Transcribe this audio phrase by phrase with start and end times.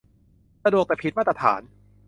[0.63, 1.61] สะดวกแต่ผิดมาตรฐาน